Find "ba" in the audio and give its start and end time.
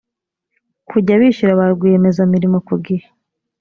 1.59-1.65